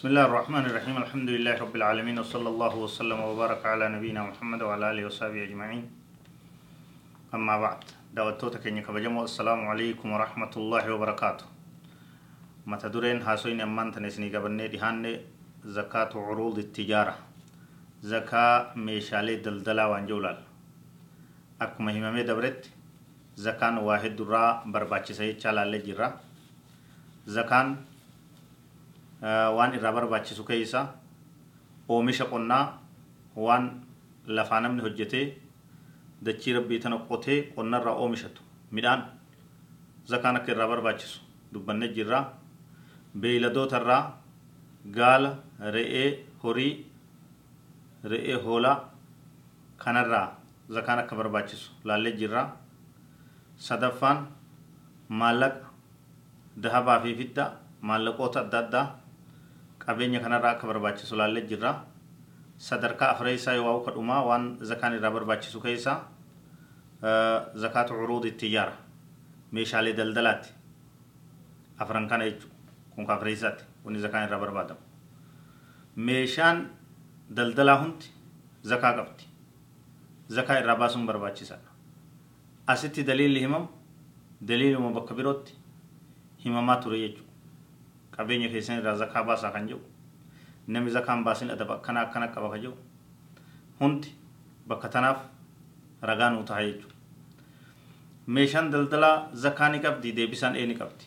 [0.00, 4.60] بسم الله الرحمن الرحيم الحمد لله رب العالمين وصلى الله وسلم وبارك على نبينا محمد
[4.64, 5.84] وعلى آله وصحبه أجمعين
[7.36, 7.80] أما بعد
[8.16, 11.44] دعوتوتا كيني كبجمو السلام عليكم ورحمة الله وبركاته
[12.64, 15.12] متى درين هاسوين أمان تنسني قبلني دهاني
[15.76, 17.14] زكاة عروض التجارة
[18.00, 20.38] زكاة ميشالي دلدلا وانجولال
[21.60, 22.62] أكما همامي دبرت
[23.36, 26.08] زكاة واحد درا برباچي سيد چالالي جرا
[27.36, 27.90] زكاة
[29.22, 30.80] waan irraa barbaachisu keessa
[31.88, 32.64] oomisha qonnaa
[33.36, 33.64] waan
[34.26, 35.26] lafaa namni hojjetee
[36.24, 39.02] dachii rabbii tana qotee qonnarraa oomishatu midhaan
[40.10, 41.20] zakaan akka irraa barbaachisu
[41.52, 42.20] dubbanne jirra
[43.20, 44.02] beeyladootarraa
[44.96, 45.30] gaala
[45.76, 46.08] re'ee
[46.42, 46.72] horii
[48.12, 48.76] re'ee hoolaa
[49.84, 50.26] kanarraa
[50.74, 52.42] zakaan akka barbaachisu laallee jirra
[53.66, 54.26] sadaffaan
[55.08, 55.66] maallaqa
[56.62, 57.44] dahabaa fi fidda
[57.88, 58.86] maallaqoota adda addaa
[59.90, 61.72] qabeenya kanarraa akka barbaachisu laallee jirra
[62.68, 65.92] sadarkaa afreessaa yoo waa'u kadhumaa waan zakaan irraa barbaachisu keessa
[67.62, 68.72] zakaatu curuudi tiyyaara
[69.52, 70.50] meeshaalee daldalaatti
[71.78, 72.56] afran kana jechuudha
[72.94, 74.80] kun ka afreessaatti wanni zakaan irraa barbaadamu
[76.08, 76.58] meeshaan
[77.36, 78.06] daldalaa hundi
[78.72, 79.24] zakaa qabdi
[80.36, 81.70] zakaa irraa baasuun barbaachisaadha
[82.74, 83.68] asitti daliilli himamu
[84.48, 85.52] daliiluma bakka birootti
[86.44, 87.29] himamaa ture jechuudha
[88.16, 89.80] qabeenya keessan irraa zakaa baasaa kan jedhu
[90.68, 92.76] namni zakaan baasin adaba akkana akkana qaba ka jedhu
[93.80, 94.08] hundi
[94.68, 95.18] bakka tanaaf
[96.02, 96.94] ragaa nuu ta'a jechuudha.
[98.26, 101.04] Meeshaan daldalaa zakaa ni qabdi deebisaan ee ni qabdi.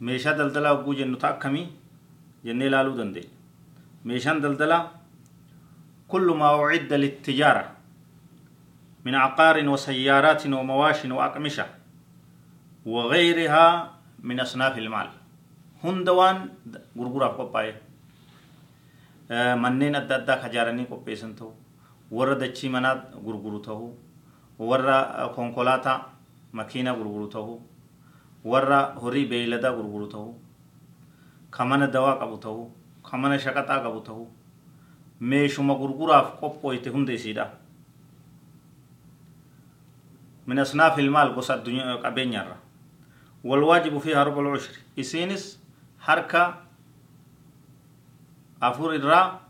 [0.00, 1.66] Meeshaa daldalaa hogguu jennu ta'a akkamii
[2.44, 3.30] jennee ilaaluu dandeenya.
[4.04, 4.90] Meeshaan daldalaa
[6.08, 7.64] kullu maa ucidda littijaara
[9.04, 11.66] min caqaarin wa sayyaaraatin wa mawaashin wa aqmisha
[12.86, 13.93] wa gayrihaa
[14.24, 15.08] من أصناف المال
[15.84, 16.36] هندوان
[16.98, 17.74] غرغرة قبائي
[19.62, 21.48] manneen adda addaa kajaaranii qopheessan ta'u
[22.16, 22.94] warra dachii manaa
[23.26, 23.86] gurguru ta'u
[24.70, 24.96] warra
[25.36, 25.98] konkolaataa
[26.52, 27.54] makiinaa gurguru ta'u
[28.52, 30.28] warra horii beeyladaa gurguru ta'u
[31.50, 32.62] ka mana dawaa qabu ta'u
[33.08, 34.22] ka mana shaqaxaa qabu ta'u
[35.20, 37.46] meeshuma gurguraaf qophooyte hunda isiidha
[40.46, 42.56] min asnaafi ilmaal gosa addunyaa qabeenyaarra
[43.44, 44.72] والواجب فيها ربع العشر.
[44.98, 45.60] إسينس
[46.00, 46.64] حركة
[48.62, 49.40] أفور الرا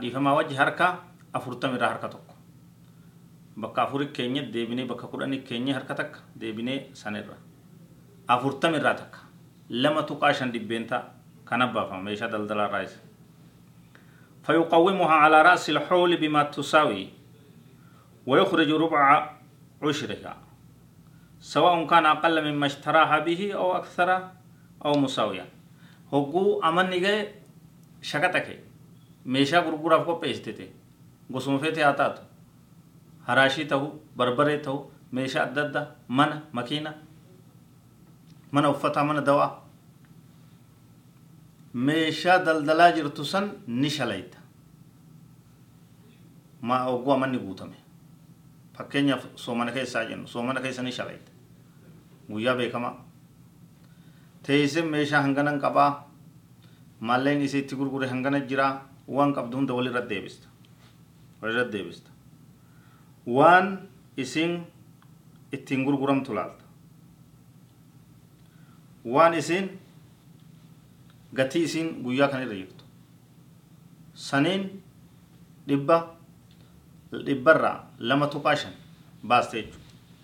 [0.00, 0.98] دي فما وجه حركة
[1.34, 2.28] أفور تم الرا حركة تك
[3.56, 7.36] بكا أفور كينيا ديبني بكا قرآن كينيا حركة تك ديبني سنرا
[8.30, 9.14] أفور تم الرا تك.
[9.70, 11.12] لما تقاشن دي بنتا
[11.48, 12.98] كنبا فما ميشا دلدل الرئيس
[14.46, 17.08] فيقومها على رأس الحول بما تساوي.
[18.26, 19.30] ويخرج ربع
[19.82, 20.36] عشرها.
[21.44, 24.08] سواء كان أقل مما اشتراها به أو أكثر
[24.84, 25.46] أو مساويا
[26.14, 27.28] هو أمن نيجي
[28.02, 28.48] شكتك
[29.26, 30.68] ميشا غرغورا فوق بيستي
[31.32, 32.16] غسوم فيتي آتات.
[33.28, 35.76] هراشي تهو بربري تهو ميشا أدد
[36.08, 36.92] من مكينة
[38.52, 39.52] من أفتا من دواء
[41.74, 44.32] ميشا دلدلا جرتسن نشليت
[46.62, 47.84] ما أوغو أمن نيغوتمي
[48.74, 51.33] fakkeenyaaf soomana keessaa jennu soomana keessa ni shalayta
[52.30, 52.94] guyyaa beekamaa
[54.46, 55.90] teessee meeshaa hanganan qabaa
[57.00, 58.72] maalleen isii itti gurgure hangana jiraa
[59.16, 60.48] waan qabdu hunda walirra deebista
[61.42, 62.10] walirra deebista
[63.36, 63.66] waan
[64.16, 64.52] isin
[65.52, 66.64] ittiin gurguramtu laalta
[69.14, 69.68] waan isin
[71.34, 72.84] gatii isin guyyaa kan irra jirtu
[74.14, 74.62] saniin
[75.68, 75.96] dhibba
[77.26, 78.72] dhibbarraa lama tuqaa shan
[79.32, 79.80] baaste jechuudha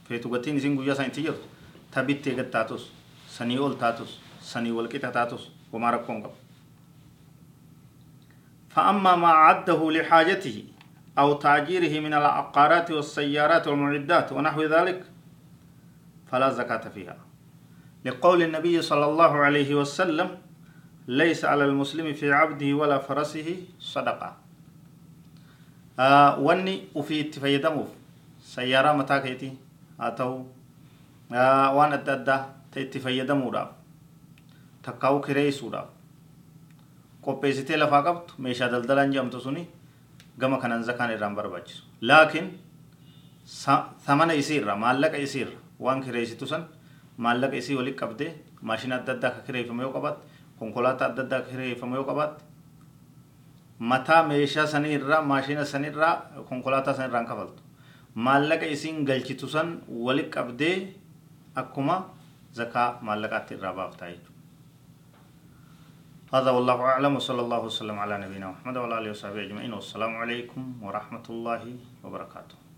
[0.08, 1.46] feetu gatiin isin guyyaa san itti jirtu
[1.91, 2.91] tabittee gad taatus
[3.29, 5.99] sanii ol taatus sanii qixa taatus homaa
[8.71, 10.65] فأما ما عده لحاجته
[11.19, 15.05] أو تأجيره من العقارات والسيارات والمعدات ونحو ذلك
[16.31, 17.19] فلا زكاة فيها.
[18.05, 20.39] لقول النبي صلى الله عليه وسلم
[21.09, 24.37] ليس على المسلم في عبده ولا فرسه صدقة.
[25.99, 27.89] آه واني وفي تفيدموف
[28.43, 29.53] سيارة متى
[31.31, 32.37] كيتي أتو آه وان أدى
[32.73, 33.65] تتفيدمو
[34.82, 35.71] تكاو كريسو
[37.27, 39.62] qopheessitee lafaa qabtu meeshaa daldalaan jedhamtu suni
[40.41, 42.47] gama kanan zakaan irraan barbaachisu laakiin
[44.06, 46.62] samana isiirra maallaqa isiirra waan kireessitu san
[47.25, 48.31] maallaqa isii walitti qabdee
[48.62, 50.23] maashina adda addaa akka kireeffamu yoo qabaatte
[50.59, 52.43] konkolaataa adda addaa akka kireeffamu yoo qabaatte
[53.91, 56.15] mataa meeshaa sanirraa maashina sanirraa
[56.49, 57.62] konkolaataa sanirraan kafaltu
[58.15, 59.69] maallaqa isiin galchitu san
[60.06, 60.77] walitti qabdee
[61.55, 61.97] akkuma
[62.52, 64.38] zakaa maallaqaatti irraa baaftaa jechuudha.
[66.31, 70.62] هذا والله أعلم وصلى الله وسلم على نبينا محمد وعلى آله وصحبه أجمعين والسلام عليكم
[70.82, 72.69] ورحمة الله وبركاته